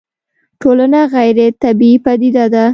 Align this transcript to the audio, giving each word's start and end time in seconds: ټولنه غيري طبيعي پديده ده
ټولنه 0.61 0.99
غيري 1.13 1.47
طبيعي 1.63 1.95
پديده 2.05 2.45
ده 2.53 2.65